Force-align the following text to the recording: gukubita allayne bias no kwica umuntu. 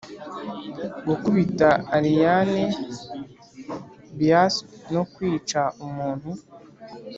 gukubita 1.07 1.69
allayne 1.95 2.65
bias 4.17 4.55
no 4.93 5.03
kwica 5.13 5.61
umuntu. 5.85 6.31